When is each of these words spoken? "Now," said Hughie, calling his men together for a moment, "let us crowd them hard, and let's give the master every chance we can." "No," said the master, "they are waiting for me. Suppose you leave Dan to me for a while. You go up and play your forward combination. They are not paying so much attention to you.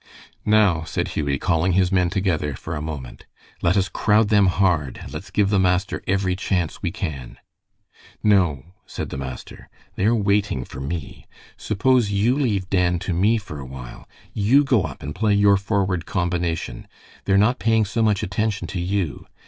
"Now," 0.47 0.83
said 0.83 1.09
Hughie, 1.09 1.37
calling 1.37 1.73
his 1.73 1.91
men 1.91 2.09
together 2.09 2.55
for 2.55 2.75
a 2.75 2.81
moment, 2.81 3.27
"let 3.61 3.77
us 3.77 3.87
crowd 3.87 4.29
them 4.29 4.47
hard, 4.47 4.97
and 4.99 5.13
let's 5.13 5.29
give 5.29 5.51
the 5.51 5.59
master 5.59 6.01
every 6.07 6.35
chance 6.35 6.81
we 6.81 6.89
can." 6.89 7.37
"No," 8.23 8.73
said 8.87 9.09
the 9.11 9.17
master, 9.19 9.69
"they 9.93 10.05
are 10.05 10.15
waiting 10.15 10.65
for 10.65 10.79
me. 10.79 11.27
Suppose 11.55 12.09
you 12.09 12.33
leave 12.33 12.67
Dan 12.67 12.97
to 12.97 13.13
me 13.13 13.37
for 13.37 13.59
a 13.59 13.65
while. 13.67 14.09
You 14.33 14.63
go 14.63 14.85
up 14.85 15.03
and 15.03 15.13
play 15.13 15.35
your 15.35 15.55
forward 15.55 16.07
combination. 16.07 16.87
They 17.25 17.33
are 17.33 17.37
not 17.37 17.59
paying 17.59 17.85
so 17.85 18.01
much 18.01 18.23
attention 18.23 18.65
to 18.69 18.79
you. 18.79 19.27